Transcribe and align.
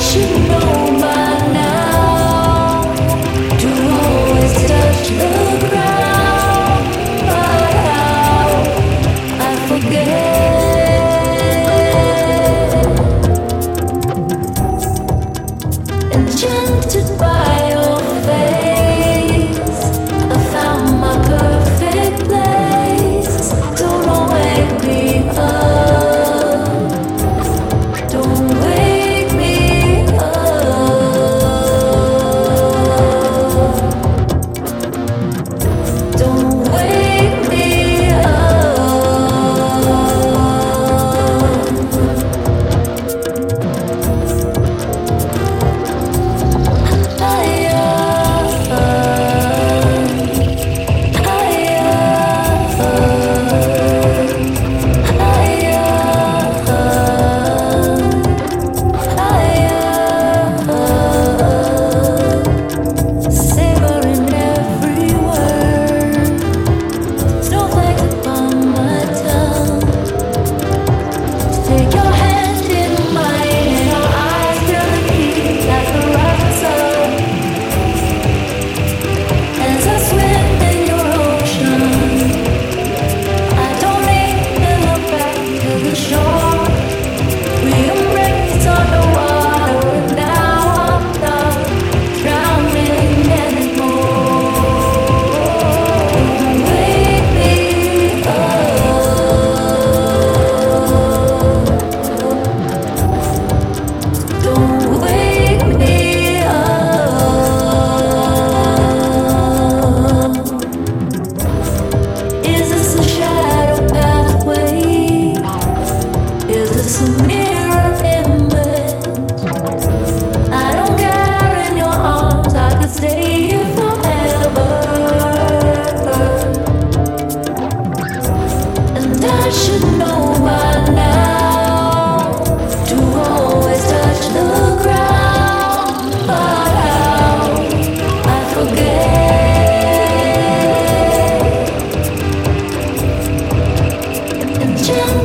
you 0.00 0.48
know 0.48 0.89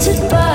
painted 0.00 0.30
by 0.30 0.49